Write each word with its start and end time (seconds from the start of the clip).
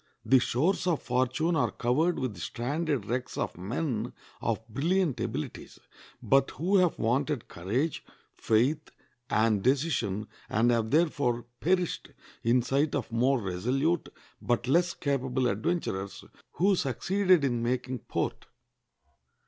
The 0.25 0.39
shores 0.39 0.87
of 0.87 0.99
fortune 1.03 1.55
are 1.55 1.69
covered 1.69 2.17
with 2.17 2.33
the 2.33 2.39
stranded 2.39 3.05
wrecks 3.05 3.37
of 3.37 3.55
men 3.55 4.13
of 4.41 4.67
brilliant 4.67 5.19
abilities, 5.19 5.77
but 6.23 6.49
who 6.49 6.77
have 6.77 6.97
wanted 6.97 7.47
courage, 7.47 8.03
faith, 8.35 8.89
and 9.29 9.61
decision, 9.61 10.25
and 10.49 10.71
have 10.71 10.89
therefore 10.89 11.45
perished 11.59 12.13
in 12.43 12.63
sight 12.63 12.95
of 12.95 13.11
more 13.11 13.39
resolute, 13.39 14.09
but 14.41 14.67
less 14.67 14.95
capable 14.95 15.45
adventurers, 15.47 16.25
who 16.53 16.75
succeeded 16.75 17.43
in 17.43 17.61
making 17.61 17.99
port. 17.99 18.47